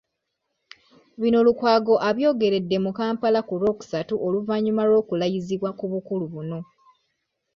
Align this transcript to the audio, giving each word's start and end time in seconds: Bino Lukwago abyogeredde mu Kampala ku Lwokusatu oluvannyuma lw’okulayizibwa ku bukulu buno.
Bino 1.21 1.39
Lukwago 1.45 1.95
abyogeredde 2.09 2.77
mu 2.85 2.91
Kampala 2.97 3.39
ku 3.47 3.53
Lwokusatu 3.59 4.13
oluvannyuma 4.25 4.83
lw’okulayizibwa 4.89 5.69
ku 5.79 5.85
bukulu 5.91 6.25
buno. 6.33 6.59